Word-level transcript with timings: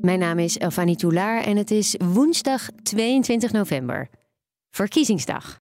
Mijn 0.00 0.18
naam 0.18 0.38
is 0.38 0.58
Elfanie 0.58 0.96
Toulaar 0.96 1.42
en 1.42 1.56
het 1.56 1.70
is 1.70 1.94
woensdag 2.04 2.68
22 2.82 3.52
november. 3.52 4.08
Verkiezingsdag. 4.70 5.58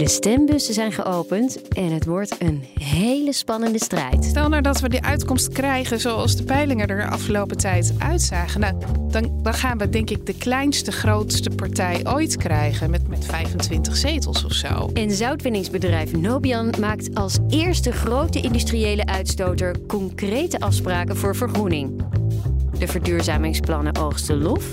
De 0.00 0.08
stembussen 0.08 0.74
zijn 0.74 0.92
geopend 0.92 1.68
en 1.68 1.92
het 1.92 2.04
wordt 2.04 2.36
een 2.38 2.64
hele 2.80 3.32
spannende 3.32 3.78
strijd. 3.78 4.24
Stel 4.24 4.48
nou 4.48 4.62
dat 4.62 4.80
we 4.80 4.88
die 4.88 5.02
uitkomst 5.02 5.48
krijgen 5.48 6.00
zoals 6.00 6.36
de 6.36 6.44
peilingen 6.44 6.88
er 6.88 6.96
de 6.96 7.06
afgelopen 7.06 7.56
tijd 7.56 7.94
uitzagen. 7.98 8.60
Nou, 8.60 8.74
dan, 9.10 9.42
dan 9.42 9.54
gaan 9.54 9.78
we 9.78 9.88
denk 9.88 10.10
ik 10.10 10.26
de 10.26 10.34
kleinste, 10.34 10.92
grootste 10.92 11.50
partij 11.50 12.00
ooit 12.06 12.36
krijgen 12.36 12.90
met, 12.90 13.08
met 13.08 13.24
25 13.24 13.96
zetels 13.96 14.44
of 14.44 14.52
zo. 14.52 14.90
En 14.94 15.10
zoutwinningsbedrijf 15.10 16.16
Nobian 16.16 16.74
maakt 16.78 17.14
als 17.14 17.38
eerste 17.48 17.92
grote 17.92 18.40
industriële 18.40 19.06
uitstoter 19.06 19.74
concrete 19.86 20.60
afspraken 20.60 21.16
voor 21.16 21.36
vergroening. 21.36 22.02
De 22.78 22.86
verduurzamingsplannen 22.86 23.96
oogsten 23.96 24.42
lof 24.42 24.64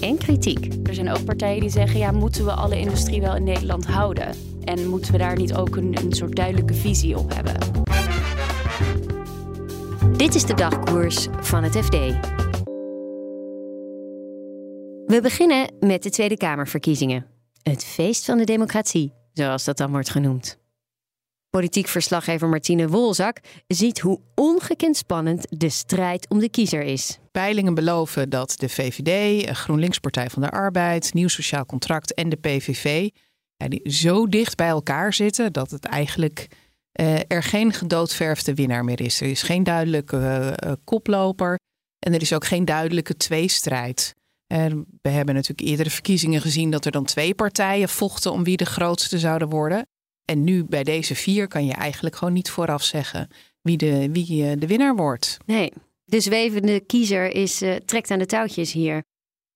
en 0.00 0.18
kritiek. 0.18 0.68
Er 0.84 0.94
zijn 0.94 1.10
ook 1.10 1.24
partijen 1.24 1.60
die 1.60 1.70
zeggen: 1.70 1.98
ja, 1.98 2.10
moeten 2.10 2.44
we 2.44 2.52
alle 2.52 2.78
industrie 2.78 3.20
wel 3.20 3.36
in 3.36 3.44
Nederland 3.44 3.86
houden? 3.86 4.51
En 4.64 4.88
moeten 4.88 5.12
we 5.12 5.18
daar 5.18 5.36
niet 5.36 5.54
ook 5.54 5.76
een, 5.76 5.96
een 5.96 6.12
soort 6.12 6.36
duidelijke 6.36 6.74
visie 6.74 7.18
op 7.18 7.34
hebben? 7.34 7.56
Dit 10.16 10.34
is 10.34 10.44
de 10.44 10.54
dagkoers 10.54 11.26
van 11.40 11.62
het 11.62 11.76
FD. 11.76 11.96
We 15.06 15.18
beginnen 15.22 15.74
met 15.80 16.02
de 16.02 16.10
Tweede 16.10 16.36
Kamerverkiezingen. 16.36 17.26
Het 17.62 17.84
feest 17.84 18.24
van 18.24 18.38
de 18.38 18.44
democratie, 18.44 19.12
zoals 19.32 19.64
dat 19.64 19.76
dan 19.76 19.90
wordt 19.90 20.10
genoemd. 20.10 20.60
Politiek 21.50 21.88
verslaggever 21.88 22.48
Martine 22.48 22.88
Wolzak 22.88 23.40
ziet 23.66 24.00
hoe 24.00 24.20
ongekend 24.34 24.96
spannend 24.96 25.46
de 25.48 25.68
strijd 25.68 26.28
om 26.28 26.38
de 26.38 26.48
kiezer 26.48 26.82
is. 26.82 27.18
Peilingen 27.32 27.74
beloven 27.74 28.30
dat 28.30 28.54
de 28.56 28.68
VVD, 28.68 29.50
GroenLinks 29.56 29.98
Partij 29.98 30.30
van 30.30 30.42
de 30.42 30.50
Arbeid, 30.50 31.14
Nieuw 31.14 31.28
Sociaal 31.28 31.66
Contract 31.66 32.14
en 32.14 32.28
de 32.28 32.36
PVV 32.36 33.08
ja, 33.62 33.68
die 33.68 33.92
zo 33.92 34.28
dicht 34.28 34.56
bij 34.56 34.68
elkaar 34.68 35.14
zitten 35.14 35.52
dat 35.52 35.70
het 35.70 35.84
eigenlijk 35.84 36.48
uh, 37.00 37.18
er 37.28 37.42
geen 37.42 37.72
gedoodverfde 37.72 38.54
winnaar 38.54 38.84
meer 38.84 39.00
is. 39.00 39.20
Er 39.20 39.30
is 39.30 39.42
geen 39.42 39.64
duidelijke 39.64 40.56
uh, 40.64 40.72
koploper 40.84 41.58
en 41.98 42.14
er 42.14 42.20
is 42.20 42.32
ook 42.32 42.44
geen 42.44 42.64
duidelijke 42.64 43.16
tweestrijd. 43.16 44.14
Uh, 44.52 44.64
we 45.02 45.08
hebben 45.08 45.34
natuurlijk 45.34 45.68
eerdere 45.68 45.90
verkiezingen 45.90 46.40
gezien 46.40 46.70
dat 46.70 46.84
er 46.84 46.92
dan 46.92 47.04
twee 47.04 47.34
partijen 47.34 47.88
vochten 47.88 48.32
om 48.32 48.44
wie 48.44 48.56
de 48.56 48.66
grootste 48.66 49.18
zouden 49.18 49.48
worden. 49.48 49.86
En 50.24 50.44
nu 50.44 50.64
bij 50.64 50.84
deze 50.84 51.14
vier 51.14 51.48
kan 51.48 51.66
je 51.66 51.72
eigenlijk 51.72 52.16
gewoon 52.16 52.34
niet 52.34 52.50
vooraf 52.50 52.82
zeggen 52.82 53.28
wie 53.60 53.76
de, 53.76 54.08
wie 54.12 54.56
de 54.56 54.66
winnaar 54.66 54.96
wordt. 54.96 55.38
Nee, 55.46 55.72
de 56.04 56.20
zwevende 56.20 56.80
kiezer 56.80 57.30
is, 57.30 57.62
trekt 57.84 58.10
aan 58.10 58.18
de 58.18 58.26
touwtjes 58.26 58.72
hier. 58.72 59.02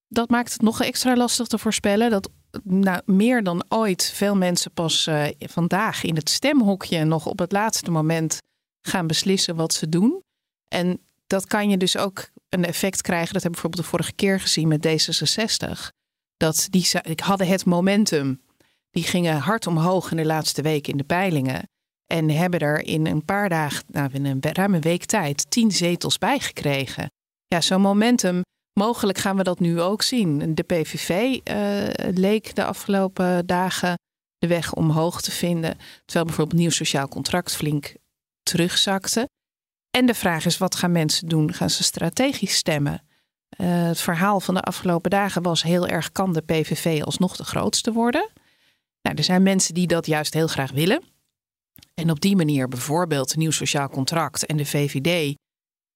Dat 0.08 0.30
maakt 0.30 0.52
het 0.52 0.62
nog 0.62 0.82
extra 0.82 1.16
lastig 1.16 1.46
te 1.46 1.58
voorspellen. 1.58 2.10
Dat 2.10 2.30
nou, 2.64 3.00
meer 3.05 3.42
dan 3.42 3.64
ooit 3.68 4.11
veel 4.14 4.36
mensen 4.36 4.72
pas 4.72 5.06
uh, 5.06 5.27
vandaag 5.39 6.05
in 6.05 6.17
het 6.17 6.30
stemhokje 6.30 7.05
nog 7.05 7.27
op 7.27 7.39
het 7.39 7.52
laatste 7.52 7.90
moment 7.90 8.40
gaan 8.83 9.06
beslissen 9.06 9.56
wat 9.56 9.72
ze 9.72 9.89
doen. 9.89 10.22
En 10.68 11.00
dat 11.27 11.46
kan 11.46 11.70
je 11.70 11.77
dus 11.77 11.96
ook 11.96 12.30
een 12.48 12.64
effect 12.64 13.02
krijgen. 13.02 13.33
Dat 13.33 13.42
hebben 13.42 13.62
we 13.62 13.68
bijvoorbeeld 13.68 13.83
de 13.83 13.90
vorige 13.90 14.12
keer 14.12 14.40
gezien 14.40 14.68
met 14.68 14.86
D66. 14.86 15.95
Dat 16.36 16.66
die 16.70 16.89
hadden 17.16 17.46
het 17.46 17.64
momentum. 17.64 18.40
Die 18.90 19.05
gingen 19.05 19.39
hard 19.39 19.66
omhoog 19.66 20.11
in 20.11 20.16
de 20.16 20.27
laatste 20.27 20.62
week 20.62 20.89
in 20.89 20.96
de 20.96 21.05
peilingen. 21.05 21.68
En 22.06 22.30
hebben 22.30 22.61
er 22.61 22.86
in 22.86 23.06
een 23.06 23.24
paar 23.24 23.48
dagen, 23.48 23.84
nou 23.86 24.11
in 24.12 24.24
een 24.24 24.39
ruime 24.40 24.78
week 24.78 25.05
tijd, 25.05 25.50
tien 25.50 25.70
zetels 25.70 26.18
bijgekregen. 26.18 27.11
Ja, 27.46 27.61
zo'n 27.61 27.80
momentum 27.80 28.42
Mogelijk 28.79 29.19
gaan 29.19 29.37
we 29.37 29.42
dat 29.42 29.61
nu 29.61 29.81
ook 29.81 30.03
zien. 30.03 30.55
De 30.55 30.63
PVV 30.63 31.39
eh, 31.45 32.14
leek 32.14 32.55
de 32.55 32.64
afgelopen 32.64 33.47
dagen 33.47 33.98
de 34.39 34.47
weg 34.47 34.75
omhoog 34.75 35.23
te 35.23 35.31
vinden. 35.31 35.79
Terwijl 36.05 36.27
bijvoorbeeld 36.27 36.61
nieuw 36.61 36.70
sociaal 36.70 37.09
contract 37.09 37.57
flink 37.57 37.95
terugzakte. 38.42 39.29
En 39.91 40.07
de 40.07 40.14
vraag 40.14 40.45
is, 40.45 40.59
wat 40.59 40.75
gaan 40.75 40.92
mensen 40.92 41.29
doen? 41.29 41.53
Gaan 41.53 41.70
ze 41.70 41.83
strategisch 41.83 42.57
stemmen? 42.57 43.03
Uh, 43.57 43.87
het 43.87 44.01
verhaal 44.01 44.41
van 44.41 44.55
de 44.55 44.61
afgelopen 44.61 45.11
dagen 45.11 45.43
was 45.43 45.63
heel 45.63 45.87
erg, 45.87 46.13
kan 46.13 46.33
de 46.33 46.43
PVV 46.43 47.03
alsnog 47.05 47.37
de 47.37 47.45
grootste 47.45 47.93
worden? 47.93 48.31
Nou, 49.03 49.17
er 49.17 49.25
zijn 49.25 49.43
mensen 49.43 49.75
die 49.75 49.87
dat 49.87 50.07
juist 50.07 50.35
heel 50.35 50.47
graag 50.47 50.70
willen. 50.70 51.03
En 51.95 52.11
op 52.11 52.20
die 52.20 52.37
manier 52.37 52.69
bijvoorbeeld 52.69 53.37
nieuw 53.37 53.51
sociaal 53.51 53.89
contract 53.89 54.47
en 54.47 54.57
de 54.57 54.67
VVD 54.67 55.37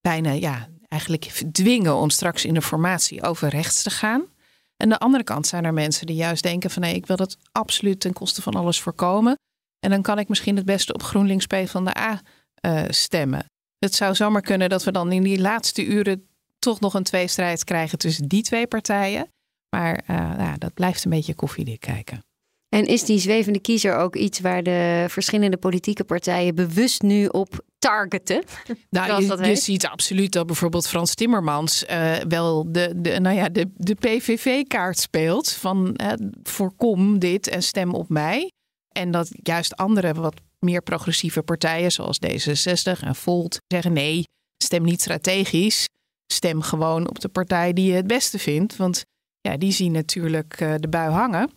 bijna 0.01 0.33
ja, 0.33 0.69
eigenlijk 0.91 1.25
dwingen 1.53 1.95
om 1.95 2.11
straks 2.11 2.45
in 2.45 2.55
de 2.55 2.63
formatie 2.63 3.23
over 3.23 3.49
rechts 3.49 3.83
te 3.83 3.91
gaan. 3.91 4.21
En 4.21 4.87
aan 4.87 4.89
de 4.89 4.99
andere 4.99 5.25
kant 5.25 5.47
zijn 5.47 5.65
er 5.65 5.73
mensen 5.73 6.07
die 6.07 6.17
juist 6.17 6.43
denken 6.43 6.71
van 6.71 6.83
nee, 6.83 6.95
ik 6.95 7.07
wil 7.07 7.17
dat 7.17 7.37
absoluut 7.53 8.01
ten 8.01 8.13
koste 8.13 8.43
van 8.43 8.55
alles 8.55 8.81
voorkomen. 8.81 9.39
En 9.79 9.91
dan 9.91 10.03
kan 10.03 10.19
ik 10.19 10.29
misschien 10.29 10.57
het 10.57 10.65
beste 10.65 10.93
op 10.93 11.03
GroenLinks 11.03 11.47
P 11.47 11.55
van 11.65 11.85
de 11.85 11.99
A 11.99 12.21
uh, 12.67 12.83
stemmen. 12.89 13.45
Het 13.79 13.95
zou 13.95 14.15
zomaar 14.15 14.43
kunnen 14.43 14.69
dat 14.69 14.85
we 14.85 14.93
dan 14.93 15.13
in 15.13 15.23
die 15.23 15.41
laatste 15.41 15.85
uren 15.85 16.29
toch 16.59 16.81
nog 16.81 16.95
een 16.95 17.03
tweestrijd 17.03 17.65
krijgen 17.65 17.99
tussen 17.99 18.29
die 18.29 18.43
twee 18.43 18.67
partijen. 18.67 19.29
Maar 19.77 20.03
uh, 20.11 20.17
ja, 20.17 20.57
dat 20.59 20.75
blijft 20.75 21.05
een 21.05 21.11
beetje 21.11 21.35
koffiedik 21.35 21.81
kijken. 21.81 22.25
En 22.69 22.87
is 22.87 23.05
die 23.05 23.19
zwevende 23.19 23.59
kiezer 23.59 23.97
ook 23.97 24.17
iets 24.17 24.41
waar 24.41 24.63
de 24.63 25.05
verschillende 25.09 25.57
politieke 25.57 26.05
partijen 26.05 26.55
bewust 26.55 27.03
nu 27.03 27.27
op 27.27 27.65
targeten? 27.81 28.43
Nou, 28.91 29.25
je, 29.25 29.49
je, 29.49 29.57
ziet 29.57 29.87
absoluut 29.87 30.33
dat 30.33 30.47
bijvoorbeeld 30.47 30.89
Frans 30.89 31.15
Timmermans 31.15 31.85
uh, 31.85 32.17
wel 32.17 32.73
de, 32.73 32.93
de, 32.97 33.21
nou 33.21 33.37
ja, 33.37 33.49
de, 33.49 33.71
de 33.75 33.95
PVV-kaart 33.95 34.99
speelt. 34.99 35.53
Van 35.53 36.01
uh, 36.03 36.13
voorkom 36.43 37.19
dit 37.19 37.49
en 37.49 37.63
stem 37.63 37.95
op 37.95 38.09
mij. 38.09 38.51
En 38.93 39.11
dat 39.11 39.29
juist 39.43 39.77
andere 39.77 40.15
wat 40.15 40.35
meer 40.59 40.83
progressieve 40.83 41.43
partijen 41.43 41.93
zoals 41.93 42.19
D66 42.27 43.01
en 43.01 43.15
Volt 43.15 43.59
zeggen 43.67 43.93
nee, 43.93 44.25
stem 44.57 44.83
niet 44.83 45.01
strategisch. 45.01 45.85
Stem 46.33 46.63
gewoon 46.63 47.09
op 47.09 47.21
de 47.21 47.29
partij 47.29 47.73
die 47.73 47.87
je 47.87 47.97
het 47.97 48.07
beste 48.07 48.39
vindt. 48.39 48.77
Want 48.77 49.03
ja, 49.41 49.57
die 49.57 49.73
zien 49.73 49.93
natuurlijk 49.93 50.61
uh, 50.61 50.75
de 50.77 50.89
bui 50.89 51.11
hangen. 51.11 51.51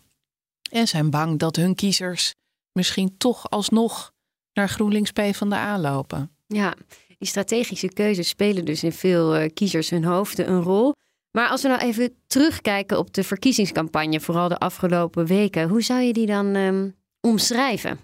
En 0.72 0.88
zijn 0.88 1.10
bang 1.10 1.40
dat 1.40 1.56
hun 1.56 1.76
kiezers 1.76 2.32
misschien 2.72 3.18
toch 3.18 3.50
alsnog 3.50 4.13
naar 4.54 4.70
GroenLinks 4.70 5.12
P 5.12 5.22
van 5.32 5.50
de 5.50 5.56
aanlopen. 5.56 6.32
Ja, 6.48 6.74
die 7.18 7.28
strategische 7.28 7.94
keuzes 7.94 8.28
spelen 8.28 8.66
dus 8.66 8.84
in 8.84 8.92
veel 8.92 9.42
uh, 9.42 9.50
kiezers 9.54 9.90
hun 9.90 10.04
hoofden 10.04 10.50
een 10.50 10.62
rol. 10.62 10.94
Maar 11.32 11.50
als 11.50 11.62
we 11.62 11.68
nou 11.68 11.82
even 11.82 12.16
terugkijken 12.28 12.98
op 12.98 13.14
de 13.14 13.24
verkiezingscampagne, 13.24 14.20
vooral 14.20 14.48
de 14.48 14.58
afgelopen 14.58 15.26
weken, 15.26 15.70
hoe 15.70 15.82
zou 15.82 16.02
je 16.02 16.14
die 16.14 16.26
dan 16.26 16.56
um, 16.56 16.96
omschrijven? 17.22 18.00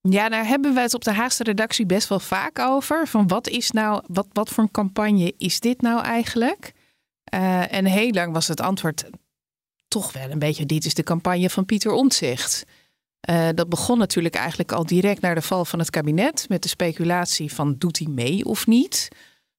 Ja, 0.00 0.28
daar 0.28 0.46
hebben 0.46 0.74
we 0.74 0.80
het 0.80 0.94
op 0.94 1.04
de 1.04 1.12
Haagse 1.12 1.42
redactie 1.42 1.86
best 1.86 2.08
wel 2.08 2.20
vaak 2.20 2.58
over. 2.58 3.06
Van 3.06 3.26
wat 3.26 3.48
is 3.48 3.70
nou, 3.70 4.02
wat, 4.06 4.26
wat 4.32 4.48
voor 4.48 4.64
een 4.64 4.70
campagne 4.70 5.34
is 5.38 5.60
dit 5.60 5.80
nou 5.80 6.02
eigenlijk? 6.02 6.72
Uh, 7.34 7.72
en 7.72 7.84
heel 7.84 8.10
lang 8.10 8.32
was 8.32 8.48
het 8.48 8.60
antwoord 8.60 9.04
toch 9.88 10.12
wel 10.12 10.30
een 10.30 10.38
beetje: 10.38 10.66
dit 10.66 10.84
is 10.84 10.94
de 10.94 11.02
campagne 11.02 11.50
van 11.50 11.64
Pieter 11.64 11.92
Omtzigt. 11.92 12.64
Uh, 13.30 13.48
dat 13.54 13.68
begon 13.68 13.98
natuurlijk 13.98 14.34
eigenlijk 14.34 14.72
al 14.72 14.86
direct 14.86 15.20
na 15.20 15.34
de 15.34 15.42
val 15.42 15.64
van 15.64 15.78
het 15.78 15.90
kabinet 15.90 16.46
met 16.48 16.62
de 16.62 16.68
speculatie 16.68 17.52
van 17.52 17.74
doet 17.78 17.98
hij 17.98 18.08
mee 18.08 18.44
of 18.44 18.66
niet. 18.66 19.08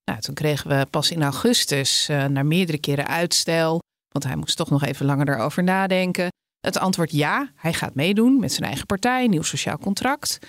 Nou, 0.06 0.20
toen 0.20 0.34
kregen 0.34 0.70
we 0.70 0.86
pas 0.90 1.12
in 1.12 1.24
augustus 1.24 2.10
uh, 2.10 2.26
na 2.26 2.44
meerdere 2.44 2.78
keren 2.78 3.08
uitstel, 3.08 3.82
want 4.12 4.26
hij 4.26 4.36
moest 4.36 4.58
toch 4.58 4.70
nog 4.70 4.84
even 4.84 5.06
langer 5.06 5.26
daarover 5.26 5.64
nadenken. 5.64 6.28
Het 6.60 6.78
antwoord 6.78 7.12
ja, 7.12 7.52
hij 7.56 7.74
gaat 7.74 7.96
meedoen 7.96 8.40
met 8.40 8.54
zijn 8.54 8.68
eigen 8.68 8.86
partij, 8.86 9.28
nieuw 9.28 9.42
sociaal 9.42 9.78
contract. 9.78 10.40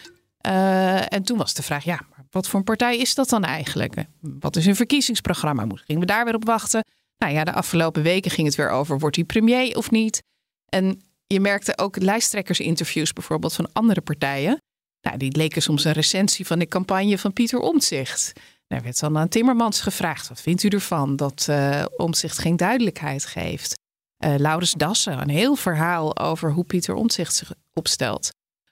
Uh, 0.47 1.13
en 1.13 1.23
toen 1.23 1.39
was 1.39 1.55
de 1.55 1.63
vraag, 1.63 1.85
ja, 1.85 2.01
maar 2.11 2.25
wat 2.31 2.49
voor 2.49 2.59
een 2.59 2.65
partij 2.65 2.99
is 2.99 3.15
dat 3.15 3.29
dan 3.29 3.45
eigenlijk? 3.45 3.95
Wat 4.21 4.57
is 4.57 4.67
een 4.67 4.77
verkiezingsprogramma? 4.77 5.67
Gingen 5.69 6.01
we 6.01 6.07
daar 6.07 6.25
weer 6.25 6.35
op 6.35 6.45
wachten? 6.45 6.85
Nou 7.19 7.33
ja, 7.33 7.45
de 7.45 7.53
afgelopen 7.53 8.03
weken 8.03 8.31
ging 8.31 8.47
het 8.47 8.57
weer 8.57 8.71
over, 8.71 8.99
wordt 8.99 9.17
hij 9.17 9.25
premier 9.25 9.77
of 9.77 9.91
niet? 9.91 10.23
En 10.69 11.01
je 11.33 11.41
merkte 11.41 11.79
ook 11.79 11.97
lijsttrekkersinterviews 11.97 13.13
bijvoorbeeld 13.13 13.55
van 13.55 13.73
andere 13.73 14.01
partijen. 14.01 14.63
Nou, 15.01 15.17
die 15.17 15.37
leken 15.37 15.63
soms 15.63 15.85
een 15.85 15.93
recensie 15.93 16.47
van 16.47 16.59
de 16.59 16.67
campagne 16.67 17.19
van 17.19 17.33
Pieter 17.33 17.59
Omtzigt. 17.59 18.33
Er 18.67 18.83
werd 18.83 19.01
dan 19.01 19.19
aan 19.19 19.29
Timmermans 19.29 19.81
gevraagd: 19.81 20.29
wat 20.29 20.41
vindt 20.41 20.63
u 20.63 20.69
ervan 20.69 21.17
dat 21.17 21.47
uh, 21.51 21.85
Omtzigt 21.97 22.39
geen 22.39 22.57
duidelijkheid 22.57 23.27
geeft? 23.27 23.79
Uh, 24.25 24.35
Laurens 24.37 24.73
Dassen, 24.73 25.21
een 25.21 25.29
heel 25.29 25.57
verhaal 25.57 26.19
over 26.19 26.53
hoe 26.53 26.65
Pieter 26.65 26.95
Omtzigt 26.95 27.35
zich 27.35 27.53
opstelt. 27.73 28.31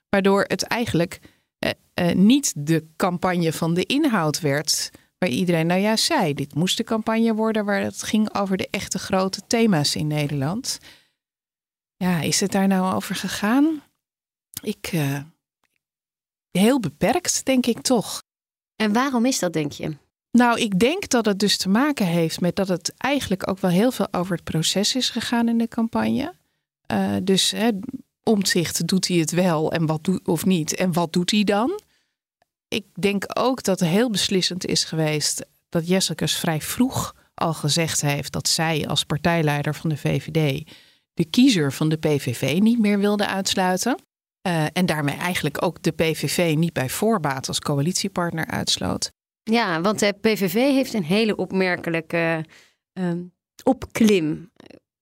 Waardoor 0.09 0.43
het 0.47 0.63
eigenlijk 0.63 1.19
uh, 1.59 2.11
niet 2.11 2.53
de 2.55 2.87
campagne 2.95 3.53
van 3.53 3.73
de 3.73 3.85
inhoud 3.85 4.39
werd, 4.39 4.91
waar 5.17 5.29
iedereen 5.29 5.67
nou 5.67 5.79
ja 5.81 5.95
zei: 5.95 6.33
dit 6.33 6.55
moest 6.55 6.77
de 6.77 6.83
campagne 6.83 7.33
worden 7.33 7.65
waar 7.65 7.81
het 7.81 8.03
ging 8.03 8.35
over 8.35 8.57
de 8.57 8.67
echte 8.71 8.99
grote 8.99 9.41
thema's 9.47 9.95
in 9.95 10.07
Nederland. 10.07 10.79
Ja, 12.03 12.21
is 12.21 12.39
het 12.39 12.51
daar 12.51 12.67
nou 12.67 12.95
over 12.95 13.15
gegaan? 13.15 13.83
Ik. 14.61 14.91
heel 16.51 16.79
beperkt, 16.79 17.45
denk 17.45 17.65
ik 17.65 17.81
toch. 17.81 18.23
En 18.75 18.93
waarom 18.93 19.25
is 19.25 19.39
dat, 19.39 19.53
denk 19.53 19.71
je? 19.71 19.97
Nou, 20.31 20.59
ik 20.59 20.79
denk 20.79 21.09
dat 21.09 21.25
het 21.25 21.39
dus 21.39 21.57
te 21.57 21.69
maken 21.69 22.05
heeft 22.05 22.41
met 22.41 22.55
dat 22.55 22.67
het 22.67 22.93
eigenlijk 22.97 23.49
ook 23.49 23.59
wel 23.59 23.71
heel 23.71 23.91
veel 23.91 24.07
over 24.11 24.35
het 24.35 24.43
proces 24.43 24.95
is 24.95 25.09
gegaan 25.09 25.47
in 25.47 25.57
de 25.57 25.67
campagne. 25.67 26.33
Uh, 26.91 27.15
dus 27.23 27.51
hè, 27.51 27.69
omzicht 28.23 28.87
doet 28.87 29.07
hij 29.07 29.17
het 29.17 29.31
wel 29.31 29.71
en 29.71 29.85
wat 29.85 30.03
doet 30.03 30.27
of 30.27 30.45
niet 30.45 30.75
en 30.75 30.93
wat 30.93 31.13
doet 31.13 31.31
hij 31.31 31.43
dan? 31.43 31.79
Ik 32.67 32.85
denk 32.93 33.25
ook 33.39 33.63
dat 33.63 33.79
het 33.79 33.89
heel 33.89 34.09
beslissend 34.09 34.65
is 34.65 34.83
geweest 34.83 35.45
dat 35.69 35.87
Jessicus 35.87 36.37
vrij 36.37 36.61
vroeg 36.61 37.15
al 37.33 37.53
gezegd 37.53 38.01
heeft 38.01 38.31
dat 38.31 38.47
zij 38.47 38.87
als 38.87 39.03
partijleider 39.03 39.75
van 39.75 39.89
de 39.89 39.97
VVD 39.97 40.71
de 41.19 41.25
kiezer 41.29 41.73
van 41.73 41.89
de 41.89 41.97
PVV 41.97 42.57
niet 42.59 42.79
meer 42.79 42.99
wilde 42.99 43.27
uitsluiten. 43.27 43.97
Uh, 44.47 44.65
en 44.73 44.85
daarmee 44.85 45.15
eigenlijk 45.15 45.63
ook 45.63 45.83
de 45.83 45.91
PVV 45.91 46.55
niet 46.57 46.73
bij 46.73 46.89
voorbaat 46.89 47.47
als 47.47 47.59
coalitiepartner 47.59 48.47
uitsloot. 48.47 49.11
Ja, 49.43 49.81
want 49.81 49.99
de 49.99 50.15
PVV 50.21 50.53
heeft 50.53 50.93
een 50.93 51.03
hele 51.03 51.35
opmerkelijke 51.35 52.45
uh, 52.99 53.11
opklim 53.63 54.51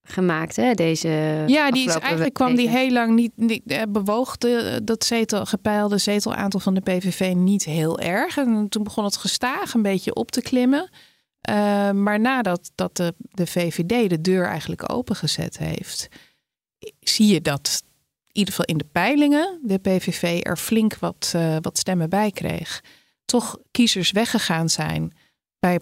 gemaakt, 0.02 0.56
hè, 0.56 0.72
deze. 0.72 1.44
Ja, 1.46 1.70
die 1.70 1.88
is 1.88 1.94
eigenlijk 1.94 2.34
kwam 2.34 2.54
die 2.54 2.68
heel 2.68 2.90
lang 2.90 3.32
niet, 3.34 3.62
eh, 3.66 3.82
bewoog 3.88 4.36
dat 4.82 5.04
zetel, 5.04 5.46
gepeilde 5.46 5.98
zetelaantal 5.98 6.60
van 6.60 6.74
de 6.74 6.80
PVV 6.80 7.32
niet 7.36 7.64
heel 7.64 7.98
erg. 7.98 8.36
En 8.36 8.68
toen 8.68 8.82
begon 8.82 9.04
het 9.04 9.16
gestaag 9.16 9.74
een 9.74 9.82
beetje 9.82 10.14
op 10.14 10.30
te 10.30 10.42
klimmen. 10.42 10.90
Uh, 11.48 11.90
maar 11.90 12.20
nadat 12.20 12.70
dat 12.74 12.96
de, 12.96 13.14
de 13.18 13.46
VVD 13.46 14.10
de 14.10 14.20
deur 14.20 14.46
eigenlijk 14.46 14.92
opengezet 14.92 15.58
heeft, 15.58 16.08
zie 17.00 17.26
je 17.26 17.40
dat 17.40 17.82
in 18.26 18.38
ieder 18.38 18.54
geval 18.54 18.74
in 18.74 18.78
de 18.78 18.86
peilingen 18.92 19.60
de 19.62 19.78
PVV 19.78 20.40
er 20.42 20.56
flink 20.56 20.96
wat, 20.98 21.32
uh, 21.36 21.56
wat 21.60 21.78
stemmen 21.78 22.10
bij 22.10 22.30
kreeg. 22.30 22.84
Toch 23.24 23.58
kiezers 23.70 24.10
weggegaan 24.10 24.68
zijn 24.68 25.12
bij, 25.58 25.80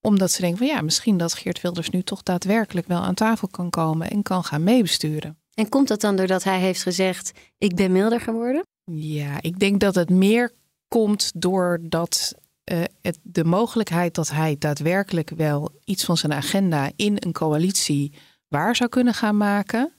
omdat 0.00 0.30
ze 0.30 0.40
denken 0.40 0.58
van 0.58 0.66
ja, 0.66 0.80
misschien 0.80 1.16
dat 1.16 1.34
Geert 1.34 1.60
Wilders 1.60 1.90
nu 1.90 2.02
toch 2.02 2.22
daadwerkelijk 2.22 2.86
wel 2.86 3.00
aan 3.00 3.14
tafel 3.14 3.48
kan 3.48 3.70
komen 3.70 4.10
en 4.10 4.22
kan 4.22 4.44
gaan 4.44 4.62
meebesturen. 4.62 5.38
En 5.54 5.68
komt 5.68 5.88
dat 5.88 6.00
dan 6.00 6.16
doordat 6.16 6.44
hij 6.44 6.58
heeft 6.58 6.82
gezegd: 6.82 7.32
Ik 7.58 7.74
ben 7.74 7.92
milder 7.92 8.20
geworden? 8.20 8.62
Ja, 8.84 9.40
ik 9.40 9.58
denk 9.58 9.80
dat 9.80 9.94
het 9.94 10.10
meer 10.10 10.52
komt 10.88 11.32
doordat 11.34 12.34
uh, 12.72 12.82
het, 13.00 13.18
de 13.22 13.44
mogelijkheid 13.44 14.14
dat 14.14 14.30
hij 14.30 14.56
daadwerkelijk 14.58 15.30
wel 15.30 15.80
iets 15.84 16.04
van 16.04 16.16
zijn 16.16 16.32
agenda 16.32 16.90
in 16.96 17.16
een 17.18 17.32
coalitie 17.32 18.12
waar 18.48 18.76
zou 18.76 18.90
kunnen 18.90 19.14
gaan 19.14 19.36
maken. 19.36 19.92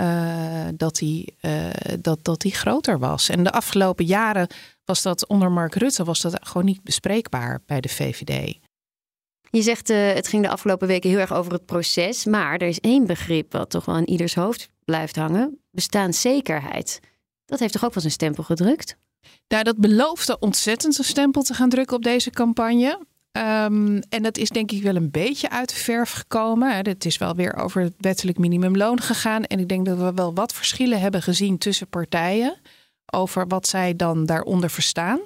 Uh, 0.00 0.66
dat, 0.74 0.96
die, 0.96 1.36
uh, 1.40 1.70
dat, 2.00 2.24
dat 2.24 2.40
die 2.40 2.54
groter 2.54 2.98
was. 2.98 3.28
En 3.28 3.44
de 3.44 3.52
afgelopen 3.52 4.04
jaren 4.04 4.48
was 4.84 5.02
dat 5.02 5.26
onder 5.26 5.52
Mark 5.52 5.74
Rutte 5.74 6.04
was 6.04 6.20
dat 6.20 6.38
gewoon 6.46 6.64
niet 6.64 6.82
bespreekbaar 6.82 7.62
bij 7.66 7.80
de 7.80 7.88
VVD. 7.88 8.58
Je 9.50 9.62
zegt 9.62 9.88
het 9.88 10.28
ging 10.28 10.42
de 10.42 10.48
afgelopen 10.48 10.88
weken 10.88 11.10
heel 11.10 11.18
erg 11.18 11.32
over 11.32 11.52
het 11.52 11.66
proces, 11.66 12.24
maar 12.24 12.52
er 12.52 12.68
is 12.68 12.80
één 12.80 13.06
begrip 13.06 13.52
wat 13.52 13.70
toch 13.70 13.84
wel 13.84 13.96
in 13.96 14.08
ieders 14.08 14.34
hoofd 14.34 14.70
blijft 14.84 15.16
hangen: 15.16 15.60
bestaanszekerheid. 15.70 17.00
Dat 17.44 17.58
heeft 17.58 17.72
toch 17.72 17.84
ook 17.84 17.92
wel 17.94 18.00
zijn 18.02 18.12
stempel 18.12 18.42
gedrukt? 18.42 18.96
Nou, 19.48 19.64
dat 19.64 19.76
beloofde 19.76 20.38
ontzettend 20.38 20.98
een 20.98 21.04
stempel 21.04 21.42
te 21.42 21.54
gaan 21.54 21.68
drukken 21.68 21.96
op 21.96 22.02
deze 22.02 22.30
campagne. 22.30 23.06
Um, 23.32 24.00
en 24.08 24.22
dat 24.22 24.38
is 24.38 24.48
denk 24.48 24.70
ik 24.70 24.82
wel 24.82 24.96
een 24.96 25.10
beetje 25.10 25.50
uit 25.50 25.68
de 25.68 25.74
verf 25.74 26.10
gekomen. 26.10 26.76
Het 26.76 27.04
is 27.04 27.18
wel 27.18 27.34
weer 27.34 27.54
over 27.56 27.82
het 27.82 27.94
wettelijk 27.98 28.38
minimumloon 28.38 29.00
gegaan. 29.00 29.44
En 29.44 29.58
ik 29.58 29.68
denk 29.68 29.86
dat 29.86 29.98
we 29.98 30.12
wel 30.14 30.34
wat 30.34 30.52
verschillen 30.52 31.00
hebben 31.00 31.22
gezien 31.22 31.58
tussen 31.58 31.88
partijen. 31.88 32.56
Over 33.12 33.46
wat 33.46 33.68
zij 33.68 33.96
dan 33.96 34.26
daaronder 34.26 34.70
verstaan. 34.70 35.20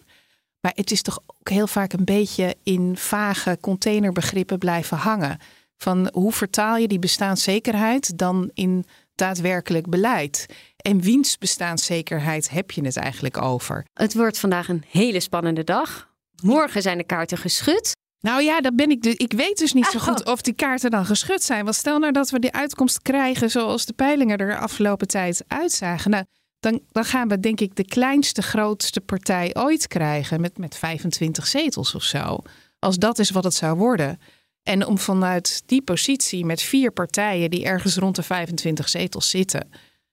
Maar 0.60 0.72
het 0.74 0.90
is 0.90 1.02
toch 1.02 1.18
ook 1.26 1.48
heel 1.48 1.66
vaak 1.66 1.92
een 1.92 2.04
beetje 2.04 2.56
in 2.62 2.96
vage 2.96 3.58
containerbegrippen 3.60 4.58
blijven 4.58 4.96
hangen. 4.96 5.38
Van 5.76 6.08
hoe 6.12 6.32
vertaal 6.32 6.76
je 6.76 6.88
die 6.88 6.98
bestaanszekerheid 6.98 8.18
dan 8.18 8.50
in 8.54 8.84
daadwerkelijk 9.14 9.88
beleid? 9.88 10.46
En 10.80 11.00
wiens 11.00 11.38
bestaanszekerheid 11.38 12.50
heb 12.50 12.70
je 12.70 12.84
het 12.84 12.96
eigenlijk 12.96 13.42
over? 13.42 13.84
Het 13.92 14.14
wordt 14.14 14.38
vandaag 14.38 14.68
een 14.68 14.84
hele 14.88 15.20
spannende 15.20 15.64
dag. 15.64 16.08
Morgen 16.42 16.82
zijn 16.82 16.98
de 16.98 17.04
kaarten 17.04 17.38
geschud. 17.38 17.92
Nou 18.20 18.42
ja, 18.42 18.60
dat 18.60 18.76
ben 18.76 18.90
ik 18.90 19.02
dus. 19.02 19.14
Ik 19.14 19.32
weet 19.32 19.58
dus 19.58 19.72
niet 19.72 19.86
zo 19.86 19.98
goed 19.98 20.26
of 20.26 20.40
die 20.40 20.54
kaarten 20.54 20.90
dan 20.90 21.06
geschud 21.06 21.42
zijn. 21.42 21.64
Want 21.64 21.76
stel 21.76 21.98
nou 21.98 22.12
dat 22.12 22.30
we 22.30 22.38
die 22.38 22.52
uitkomst 22.52 23.02
krijgen 23.02 23.50
zoals 23.50 23.86
de 23.86 23.92
peilingen 23.92 24.38
er 24.38 24.46
de 24.46 24.56
afgelopen 24.56 25.08
tijd 25.08 25.44
uitzagen. 25.46 26.10
Nou, 26.10 26.24
dan, 26.60 26.80
dan 26.88 27.04
gaan 27.04 27.28
we 27.28 27.40
denk 27.40 27.60
ik 27.60 27.76
de 27.76 27.84
kleinste, 27.84 28.42
grootste 28.42 29.00
partij 29.00 29.50
ooit 29.56 29.86
krijgen. 29.86 30.40
Met, 30.40 30.58
met 30.58 30.76
25 30.76 31.46
zetels 31.46 31.94
of 31.94 32.02
zo. 32.02 32.38
Als 32.78 32.96
dat 32.96 33.18
is 33.18 33.30
wat 33.30 33.44
het 33.44 33.54
zou 33.54 33.76
worden. 33.76 34.18
En 34.62 34.86
om 34.86 34.98
vanuit 34.98 35.62
die 35.66 35.82
positie 35.82 36.44
met 36.44 36.62
vier 36.62 36.90
partijen 36.90 37.50
die 37.50 37.64
ergens 37.64 37.96
rond 37.96 38.16
de 38.16 38.22
25 38.22 38.88
zetels 38.88 39.30
zitten. 39.30 39.70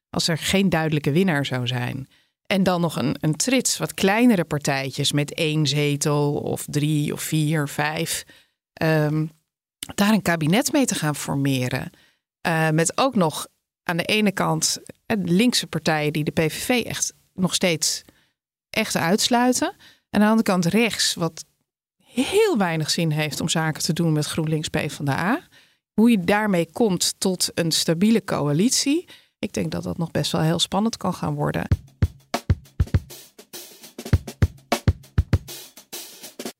Als 0.09 0.27
er 0.27 0.37
geen 0.37 0.69
duidelijke 0.69 1.11
winnaar 1.11 1.45
zou 1.45 1.67
zijn 1.67 2.07
en 2.45 2.63
dan 2.63 2.81
nog 2.81 2.95
een, 2.95 3.15
een 3.19 3.35
trits, 3.35 3.77
wat 3.77 3.93
kleinere 3.93 4.43
partijtjes 4.43 5.11
met 5.11 5.33
één 5.33 5.67
zetel 5.67 6.33
of 6.33 6.65
drie 6.65 7.13
of 7.13 7.21
vier, 7.21 7.67
vijf. 7.67 8.23
Um, 8.81 9.31
daar 9.95 10.11
een 10.13 10.21
kabinet 10.21 10.71
mee 10.71 10.85
te 10.85 10.95
gaan 10.95 11.15
formeren. 11.15 11.89
Uh, 12.47 12.69
met 12.69 12.97
ook 12.97 13.15
nog 13.15 13.47
aan 13.83 13.97
de 13.97 14.03
ene 14.03 14.31
kant 14.31 14.79
de 15.05 15.17
linkse 15.17 15.67
partijen 15.67 16.13
die 16.13 16.23
de 16.23 16.31
PVV 16.31 16.85
echt 16.85 17.13
nog 17.33 17.53
steeds 17.53 18.03
echt 18.69 18.95
uitsluiten. 18.95 19.67
En 19.67 19.75
aan 20.09 20.19
de 20.19 20.27
andere 20.27 20.43
kant 20.43 20.65
rechts, 20.65 21.13
wat 21.13 21.45
heel 22.03 22.57
weinig 22.57 22.89
zin 22.89 23.11
heeft 23.11 23.41
om 23.41 23.49
zaken 23.49 23.83
te 23.83 23.93
doen 23.93 24.13
met 24.13 24.25
GroenLinks 24.25 24.69
PvdA. 24.69 25.39
Hoe 25.93 26.09
je 26.09 26.19
daarmee 26.19 26.71
komt 26.71 27.13
tot 27.17 27.51
een 27.53 27.71
stabiele 27.71 28.23
coalitie. 28.23 29.05
Ik 29.39 29.53
denk 29.53 29.71
dat 29.71 29.83
dat 29.83 29.97
nog 29.97 30.11
best 30.11 30.31
wel 30.31 30.41
heel 30.41 30.59
spannend 30.59 30.97
kan 30.97 31.13
gaan 31.13 31.35
worden. 31.35 31.67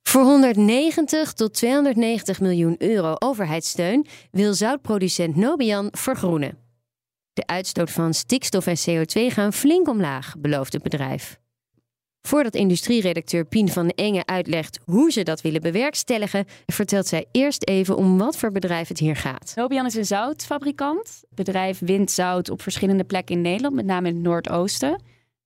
Voor 0.03 0.23
190 0.23 1.33
tot 1.33 1.53
290 1.53 2.39
miljoen 2.39 2.75
euro 2.77 3.15
overheidssteun 3.19 4.05
wil 4.31 4.53
zoutproducent 4.53 5.35
Nobian 5.35 5.87
vergroenen. 5.91 6.57
De 7.33 7.47
uitstoot 7.47 7.91
van 7.91 8.13
stikstof 8.13 8.67
en 8.67 8.77
CO2 8.77 9.33
gaan 9.33 9.53
flink 9.53 9.87
omlaag, 9.87 10.33
belooft 10.37 10.73
het 10.73 10.83
bedrijf. 10.83 11.39
Voordat 12.27 12.55
industrieredacteur 12.55 13.45
Pien 13.45 13.69
van 13.69 13.89
Enge 13.89 14.25
uitlegt 14.25 14.79
hoe 14.85 15.11
ze 15.11 15.23
dat 15.23 15.41
willen 15.41 15.61
bewerkstelligen, 15.61 16.45
vertelt 16.65 17.07
zij 17.07 17.25
eerst 17.31 17.67
even 17.67 17.97
om 17.97 18.17
wat 18.17 18.37
voor 18.37 18.51
bedrijf 18.51 18.87
het 18.87 18.99
hier 18.99 19.15
gaat. 19.15 19.51
Nobian 19.55 19.85
is 19.85 19.95
een 19.95 20.05
zoutfabrikant. 20.05 21.17
Het 21.21 21.35
bedrijf 21.35 21.79
wint 21.79 22.11
zout 22.11 22.49
op 22.49 22.61
verschillende 22.61 23.03
plekken 23.03 23.35
in 23.35 23.41
Nederland, 23.41 23.75
met 23.75 23.85
name 23.85 24.07
in 24.07 24.13
het 24.13 24.23
Noordoosten. 24.23 25.01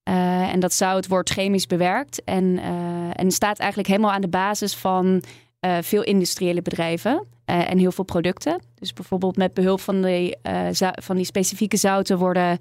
Uh, 0.09 0.53
en 0.53 0.59
dat 0.59 0.73
zout 0.73 1.07
wordt 1.07 1.29
chemisch 1.29 1.67
bewerkt 1.67 2.23
en, 2.23 2.43
uh, 2.43 2.63
en 3.13 3.31
staat 3.31 3.59
eigenlijk 3.59 3.89
helemaal 3.89 4.11
aan 4.11 4.21
de 4.21 4.27
basis 4.27 4.75
van 4.75 5.23
uh, 5.65 5.77
veel 5.81 6.03
industriële 6.03 6.61
bedrijven 6.61 7.27
en 7.45 7.77
heel 7.77 7.91
veel 7.91 8.03
producten. 8.03 8.61
Dus 8.75 8.93
bijvoorbeeld 8.93 9.37
met 9.37 9.53
behulp 9.53 9.81
van 9.81 10.01
die, 10.01 10.37
van 11.01 11.15
die 11.15 11.25
specifieke 11.25 11.77
zouten 11.77 12.17
worden, 12.17 12.57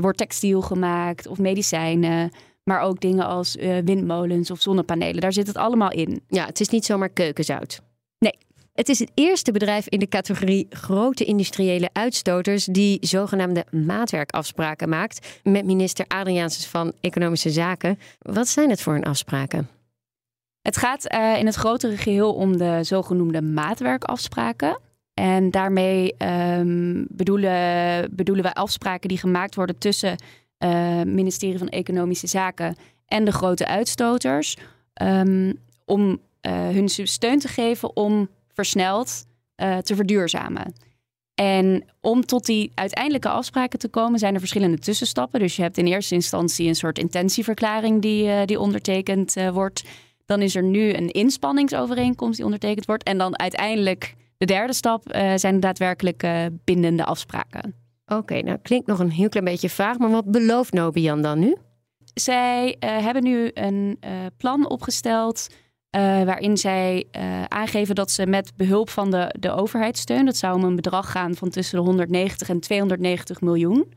wordt 0.00 0.18
textiel 0.18 0.60
gemaakt 0.60 1.26
of 1.26 1.38
medicijnen. 1.38 2.30
Maar 2.68 2.80
ook 2.80 3.00
dingen 3.00 3.26
als 3.26 3.56
windmolens 3.84 4.50
of 4.50 4.60
zonnepanelen. 4.60 5.20
Daar 5.20 5.32
zit 5.32 5.46
het 5.46 5.56
allemaal 5.56 5.90
in. 5.90 6.22
Ja, 6.28 6.46
het 6.46 6.60
is 6.60 6.68
niet 6.68 6.84
zomaar 6.84 7.08
keukenzout. 7.08 7.80
Nee, 8.18 8.38
het 8.72 8.88
is 8.88 8.98
het 8.98 9.10
eerste 9.14 9.52
bedrijf 9.52 9.88
in 9.88 9.98
de 9.98 10.08
categorie 10.08 10.66
grote 10.70 11.24
industriële 11.24 11.90
uitstoters 11.92 12.64
die 12.64 12.98
zogenaamde 13.00 13.64
maatwerkafspraken 13.70 14.88
maakt 14.88 15.40
met 15.42 15.64
minister 15.64 16.04
Adriaansens 16.08 16.66
van 16.66 16.92
Economische 17.00 17.50
Zaken. 17.50 17.98
Wat 18.18 18.48
zijn 18.48 18.70
het 18.70 18.82
voor 18.82 18.94
een 18.94 19.04
afspraken? 19.04 19.68
Het 20.62 20.76
gaat 20.76 21.12
uh, 21.12 21.38
in 21.38 21.46
het 21.46 21.54
grotere 21.54 21.96
geheel 21.96 22.34
om 22.34 22.56
de 22.56 22.78
zogenoemde 22.82 23.42
maatwerkafspraken. 23.42 24.78
En 25.14 25.50
daarmee 25.50 26.14
um, 26.58 27.06
bedoelen, 27.10 28.08
bedoelen 28.10 28.44
wij 28.44 28.52
afspraken 28.52 29.08
die 29.08 29.18
gemaakt 29.18 29.54
worden 29.54 29.78
tussen 29.78 30.16
uh, 30.64 31.02
ministerie 31.02 31.58
van 31.58 31.68
Economische 31.68 32.26
Zaken 32.26 32.76
en 33.06 33.24
de 33.24 33.32
grote 33.32 33.66
uitstoters. 33.66 34.56
Um, 35.02 35.58
om 35.84 36.20
hun 36.40 36.88
steun 36.88 37.38
te 37.38 37.48
geven 37.48 37.96
om 37.96 38.28
versneld 38.52 39.26
te 39.56 39.94
verduurzamen. 39.94 40.72
En 41.34 41.84
om 42.00 42.26
tot 42.26 42.46
die 42.46 42.72
uiteindelijke 42.74 43.28
afspraken 43.28 43.78
te 43.78 43.88
komen, 43.88 44.18
zijn 44.18 44.34
er 44.34 44.40
verschillende 44.40 44.78
tussenstappen. 44.78 45.40
Dus 45.40 45.56
je 45.56 45.62
hebt 45.62 45.78
in 45.78 45.86
eerste 45.86 46.14
instantie 46.14 46.68
een 46.68 46.74
soort 46.74 46.98
intentieverklaring 46.98 48.02
die, 48.02 48.46
die 48.46 48.60
ondertekend 48.60 49.34
wordt. 49.52 49.84
Dan 50.26 50.42
is 50.42 50.54
er 50.54 50.62
nu 50.62 50.92
een 50.92 51.10
inspanningsovereenkomst 51.10 52.36
die 52.36 52.44
ondertekend 52.44 52.86
wordt. 52.86 53.02
En 53.02 53.18
dan 53.18 53.38
uiteindelijk 53.38 54.14
de 54.38 54.46
derde 54.46 54.72
stap 54.72 55.02
zijn 55.34 55.60
daadwerkelijk 55.60 56.26
bindende 56.64 57.04
afspraken. 57.04 57.74
Oké, 58.08 58.40
nou 58.42 58.58
klinkt 58.62 58.86
nog 58.86 58.98
een 58.98 59.10
heel 59.10 59.28
klein 59.28 59.44
beetje 59.44 59.70
vaag, 59.70 59.98
maar 59.98 60.10
wat 60.10 60.30
belooft 60.30 60.72
Nobian 60.72 61.22
dan 61.22 61.38
nu? 61.38 61.56
Zij 62.14 62.76
uh, 62.84 62.98
hebben 62.98 63.22
nu 63.22 63.50
een 63.54 63.98
plan 64.36 64.68
opgesteld 64.68 65.46
waarin 66.24 66.56
zij 66.56 67.06
aangeven 67.48 67.94
dat 67.94 68.10
ze 68.10 68.26
met 68.26 68.52
behulp 68.56 68.90
van 68.90 69.10
de, 69.10 69.34
de 69.38 69.50
overheidssteun, 69.50 70.24
dat 70.24 70.36
zou 70.36 70.56
om 70.56 70.64
een 70.64 70.76
bedrag 70.76 71.10
gaan 71.10 71.34
van 71.34 71.50
tussen 71.50 71.78
de 71.78 71.84
190 71.84 72.48
en 72.48 72.60
290 72.60 73.40
miljoen, 73.40 73.92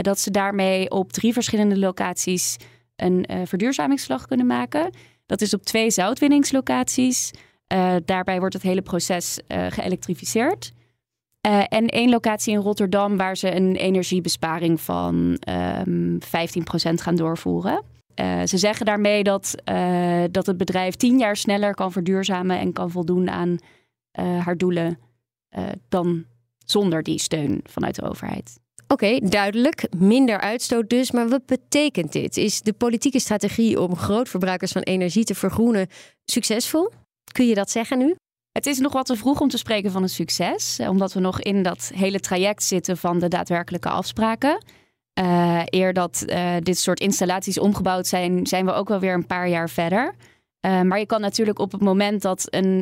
dat 0.00 0.18
ze 0.18 0.30
daarmee 0.30 0.90
op 0.90 1.12
drie 1.12 1.32
verschillende 1.32 1.78
locaties 1.78 2.56
een 2.96 3.26
verduurzamingsslag 3.44 4.26
kunnen 4.26 4.46
maken. 4.46 4.94
Dat 5.26 5.40
is 5.40 5.54
op 5.54 5.62
twee 5.62 5.90
zoutwinningslocaties. 5.90 7.30
Daarbij 8.04 8.38
wordt 8.38 8.54
het 8.54 8.62
hele 8.62 8.82
proces 8.82 9.38
geëlektrificeerd. 9.48 10.72
Uh, 11.46 11.64
en 11.68 11.86
één 11.86 12.10
locatie 12.10 12.52
in 12.52 12.60
Rotterdam 12.60 13.16
waar 13.16 13.36
ze 13.36 13.54
een 13.54 13.76
energiebesparing 13.76 14.80
van 14.80 15.14
um, 15.14 16.18
ehm, 16.18 16.18
15% 16.90 16.94
gaan 16.94 17.16
doorvoeren. 17.16 17.82
ze 18.44 18.58
zeggen 18.58 18.86
daarmee 18.86 19.22
dat, 19.22 19.54
dat 20.30 20.46
het 20.46 20.56
bedrijf 20.56 20.94
tien 20.94 21.18
jaar 21.18 21.36
sneller 21.36 21.74
kan 21.74 21.92
verduurzamen 21.92 22.58
en 22.58 22.72
kan 22.72 22.90
voldoen 22.90 23.30
aan 23.30 23.58
haar 24.16 24.56
doelen 24.56 24.98
dan 25.88 26.24
zonder 26.64 27.02
die 27.02 27.18
steun 27.18 27.60
vanuit 27.64 27.94
de 27.94 28.02
overheid. 28.02 28.58
Oké, 28.88 29.18
duidelijk. 29.18 29.88
Minder 29.96 30.40
uitstoot 30.40 30.88
dus. 30.88 31.10
Maar 31.10 31.28
wat 31.28 31.46
betekent 31.46 32.12
dit? 32.12 32.36
Is 32.36 32.60
de 32.60 32.72
politieke 32.72 33.20
strategie 33.20 33.80
om 33.80 33.96
grootverbruikers 33.96 34.72
van 34.72 34.82
energie 34.82 35.24
te 35.24 35.34
vergroenen 35.34 35.88
succesvol? 36.24 36.90
Kun 37.32 37.46
je 37.46 37.54
dat 37.54 37.70
zeggen 37.70 37.98
nu? 37.98 38.14
Het 38.52 38.66
is 38.66 38.78
nog 38.78 38.92
wat 38.92 39.06
te 39.06 39.16
vroeg 39.16 39.40
om 39.40 39.48
te 39.48 39.58
spreken 39.58 39.90
van 39.90 40.02
een 40.02 40.08
succes, 40.08 40.80
omdat 40.88 41.12
we 41.12 41.20
nog 41.20 41.40
in 41.40 41.62
dat 41.62 41.90
hele 41.94 42.20
traject 42.20 42.62
zitten 42.62 42.96
van 42.96 43.18
de 43.18 43.28
daadwerkelijke 43.28 43.88
afspraken. 43.88 44.64
Uh, 45.20 45.62
eer 45.64 45.92
dat 45.92 46.24
uh, 46.26 46.54
dit 46.62 46.78
soort 46.78 47.00
installaties 47.00 47.58
omgebouwd 47.58 48.06
zijn, 48.06 48.46
zijn 48.46 48.64
we 48.64 48.72
ook 48.72 48.88
wel 48.88 49.00
weer 49.00 49.14
een 49.14 49.26
paar 49.26 49.48
jaar 49.48 49.70
verder. 49.70 50.14
Maar 50.60 50.98
je 50.98 51.06
kan 51.06 51.20
natuurlijk 51.20 51.58
op 51.58 51.72
het 51.72 51.80
moment 51.80 52.22
dat 52.22 52.46
een 52.50 52.78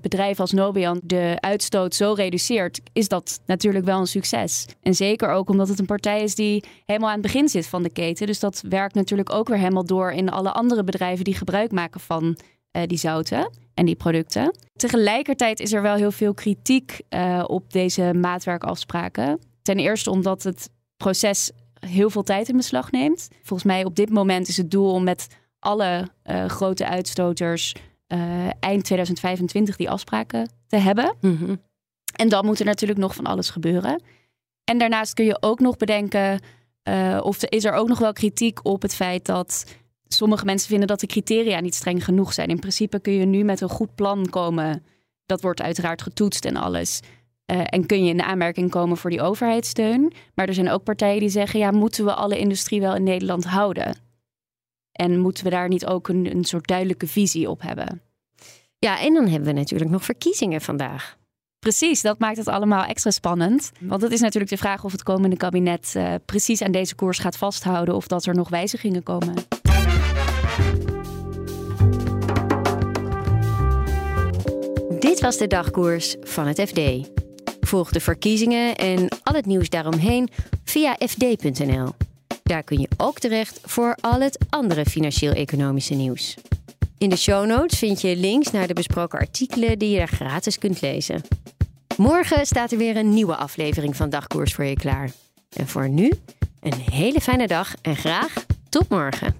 bedrijf 0.00 0.40
als 0.40 0.52
Nobian 0.52 1.00
de 1.02 1.36
uitstoot 1.40 1.94
zo 1.94 2.12
reduceert, 2.12 2.80
is 2.92 3.08
dat 3.08 3.40
natuurlijk 3.46 3.84
wel 3.84 4.00
een 4.00 4.06
succes. 4.06 4.66
En 4.82 4.94
zeker 4.94 5.28
ook 5.28 5.48
omdat 5.48 5.68
het 5.68 5.78
een 5.78 5.86
partij 5.86 6.22
is 6.22 6.34
die 6.34 6.64
helemaal 6.86 7.08
aan 7.08 7.14
het 7.14 7.22
begin 7.22 7.48
zit 7.48 7.66
van 7.66 7.82
de 7.82 7.90
keten. 7.90 8.26
Dus 8.26 8.40
dat 8.40 8.62
werkt 8.68 8.94
natuurlijk 8.94 9.32
ook 9.32 9.48
weer 9.48 9.58
helemaal 9.58 9.84
door 9.84 10.12
in 10.12 10.30
alle 10.30 10.52
andere 10.52 10.84
bedrijven 10.84 11.24
die 11.24 11.34
gebruik 11.34 11.72
maken 11.72 12.00
van 12.00 12.38
die 12.86 12.98
zouten 12.98 13.50
en 13.80 13.86
die 13.86 13.94
producten. 13.94 14.54
Tegelijkertijd 14.76 15.60
is 15.60 15.72
er 15.72 15.82
wel 15.82 15.94
heel 15.94 16.10
veel 16.10 16.34
kritiek 16.34 17.00
uh, 17.10 17.44
op 17.46 17.72
deze 17.72 18.14
maatwerkafspraken. 18.14 19.40
Ten 19.62 19.78
eerste 19.78 20.10
omdat 20.10 20.42
het 20.42 20.70
proces 20.96 21.50
heel 21.86 22.10
veel 22.10 22.22
tijd 22.22 22.48
in 22.48 22.56
beslag 22.56 22.90
neemt. 22.90 23.28
Volgens 23.42 23.68
mij 23.68 23.84
op 23.84 23.96
dit 23.96 24.10
moment 24.10 24.48
is 24.48 24.56
het 24.56 24.70
doel 24.70 24.92
om 24.92 25.04
met 25.04 25.26
alle 25.58 26.08
uh, 26.24 26.44
grote 26.46 26.86
uitstoters 26.86 27.74
uh, 28.08 28.48
eind 28.60 28.84
2025 28.84 29.76
die 29.76 29.90
afspraken 29.90 30.50
te 30.66 30.76
hebben. 30.76 31.16
Mm 31.20 31.60
En 32.16 32.28
dan 32.28 32.44
moet 32.44 32.58
er 32.58 32.66
natuurlijk 32.66 33.00
nog 33.00 33.14
van 33.14 33.26
alles 33.26 33.50
gebeuren. 33.50 34.02
En 34.64 34.78
daarnaast 34.78 35.14
kun 35.14 35.24
je 35.24 35.42
ook 35.42 35.60
nog 35.60 35.76
bedenken, 35.76 36.40
of 37.22 37.44
is 37.44 37.64
er 37.64 37.72
ook 37.72 37.88
nog 37.88 37.98
wel 37.98 38.12
kritiek 38.12 38.60
op 38.62 38.82
het 38.82 38.94
feit 38.94 39.26
dat 39.26 39.64
sommige 40.14 40.44
mensen 40.44 40.68
vinden 40.68 40.88
dat 40.88 41.00
de 41.00 41.06
criteria 41.06 41.60
niet 41.60 41.74
streng 41.74 42.04
genoeg 42.04 42.32
zijn. 42.32 42.48
In 42.48 42.58
principe 42.58 43.00
kun 43.00 43.12
je 43.12 43.24
nu 43.24 43.44
met 43.44 43.60
een 43.60 43.68
goed 43.68 43.94
plan 43.94 44.30
komen. 44.30 44.84
Dat 45.26 45.40
wordt 45.40 45.62
uiteraard 45.62 46.02
getoetst 46.02 46.44
en 46.44 46.56
alles. 46.56 47.00
Uh, 47.50 47.60
en 47.64 47.86
kun 47.86 48.04
je 48.04 48.10
in 48.10 48.16
de 48.16 48.24
aanmerking 48.24 48.70
komen 48.70 48.96
voor 48.96 49.10
die 49.10 49.20
overheidssteun. 49.20 50.12
Maar 50.34 50.48
er 50.48 50.54
zijn 50.54 50.70
ook 50.70 50.84
partijen 50.84 51.20
die 51.20 51.28
zeggen: 51.28 51.60
ja, 51.60 51.70
moeten 51.70 52.04
we 52.04 52.14
alle 52.14 52.38
industrie 52.38 52.80
wel 52.80 52.94
in 52.94 53.02
Nederland 53.02 53.44
houden? 53.44 53.96
En 54.92 55.18
moeten 55.18 55.44
we 55.44 55.50
daar 55.50 55.68
niet 55.68 55.86
ook 55.86 56.08
een, 56.08 56.30
een 56.36 56.44
soort 56.44 56.66
duidelijke 56.66 57.06
visie 57.06 57.50
op 57.50 57.62
hebben? 57.62 58.02
Ja, 58.78 59.00
en 59.00 59.14
dan 59.14 59.28
hebben 59.28 59.48
we 59.48 59.58
natuurlijk 59.58 59.90
nog 59.90 60.04
verkiezingen 60.04 60.60
vandaag. 60.60 61.18
Precies, 61.58 62.00
dat 62.02 62.18
maakt 62.18 62.36
het 62.36 62.48
allemaal 62.48 62.84
extra 62.84 63.10
spannend. 63.10 63.72
Want 63.80 64.02
het 64.02 64.12
is 64.12 64.20
natuurlijk 64.20 64.50
de 64.50 64.58
vraag 64.58 64.84
of 64.84 64.92
het 64.92 65.02
komende 65.02 65.36
kabinet 65.36 65.94
uh, 65.96 66.14
precies 66.24 66.62
aan 66.62 66.72
deze 66.72 66.94
koers 66.94 67.18
gaat 67.18 67.36
vasthouden 67.36 67.94
of 67.94 68.06
dat 68.06 68.26
er 68.26 68.34
nog 68.34 68.48
wijzigingen 68.48 69.02
komen. 69.02 69.34
Dit 75.00 75.20
was 75.20 75.36
de 75.36 75.46
dagkoers 75.46 76.16
van 76.22 76.46
het 76.46 76.60
FD. 76.60 76.80
Volg 77.60 77.90
de 77.90 78.00
verkiezingen 78.00 78.76
en 78.76 79.08
al 79.22 79.34
het 79.34 79.46
nieuws 79.46 79.68
daaromheen 79.68 80.28
via 80.64 80.96
fd.nl. 81.06 81.88
Daar 82.42 82.62
kun 82.62 82.80
je 82.80 82.88
ook 82.96 83.18
terecht 83.18 83.60
voor 83.64 83.96
al 84.00 84.20
het 84.20 84.38
andere 84.48 84.84
financieel-economische 84.84 85.94
nieuws. 85.94 86.36
In 86.98 87.08
de 87.08 87.16
show 87.16 87.46
notes 87.46 87.78
vind 87.78 88.00
je 88.00 88.16
links 88.16 88.50
naar 88.50 88.66
de 88.66 88.74
besproken 88.74 89.18
artikelen 89.18 89.78
die 89.78 89.90
je 89.90 89.98
daar 89.98 90.08
gratis 90.08 90.58
kunt 90.58 90.80
lezen. 90.80 91.22
Morgen 91.96 92.46
staat 92.46 92.72
er 92.72 92.78
weer 92.78 92.96
een 92.96 93.14
nieuwe 93.14 93.36
aflevering 93.36 93.96
van 93.96 94.10
Dagkoers 94.10 94.54
voor 94.54 94.64
je 94.64 94.76
klaar. 94.76 95.10
En 95.52 95.68
voor 95.68 95.88
nu, 95.88 96.12
een 96.60 96.78
hele 96.90 97.20
fijne 97.20 97.46
dag 97.46 97.74
en 97.82 97.96
graag 97.96 98.34
tot 98.68 98.88
morgen. 98.88 99.39